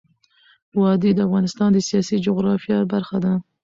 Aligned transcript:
وادي 0.79 1.11
د 1.15 1.19
افغانستان 1.27 1.69
د 1.73 1.79
سیاسي 1.89 2.15
جغرافیه 2.25 2.77
برخه 2.93 3.17
ده. 3.23 3.33